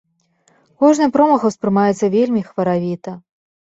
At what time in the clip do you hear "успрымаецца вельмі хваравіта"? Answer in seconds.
1.53-3.19